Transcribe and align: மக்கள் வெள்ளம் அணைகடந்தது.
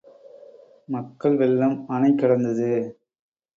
மக்கள் 0.87 1.35
வெள்ளம் 1.35 1.77
அணைகடந்தது. 1.89 2.71